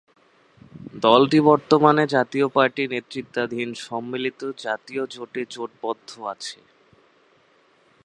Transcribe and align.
দলটি 1.03 1.39
বর্তমানে 1.49 2.03
জাতীয় 2.15 2.47
পার্টি 2.55 2.83
নেতৃত্বাধীন 2.87 3.69
সম্মিলিত 3.85 4.41
জাতীয় 4.65 5.03
জোটে 5.13 5.41
জোটবদ্ধ 5.51 6.09
আছে। 6.33 6.59